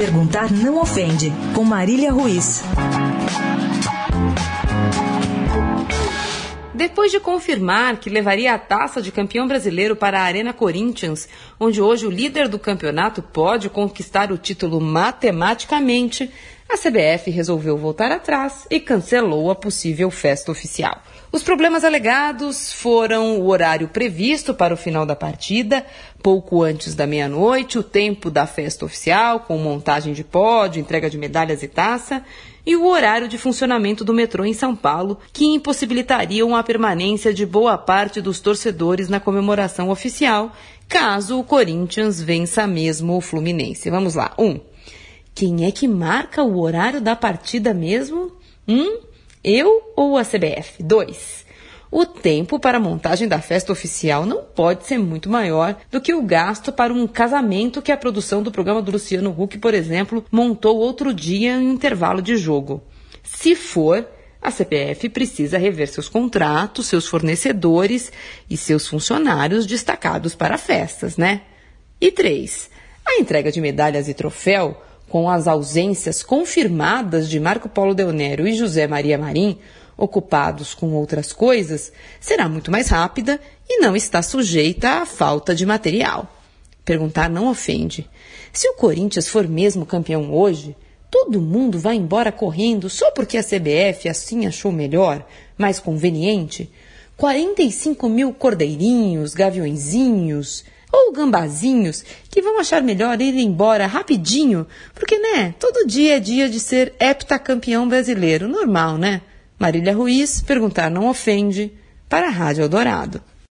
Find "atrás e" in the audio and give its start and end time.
18.12-18.78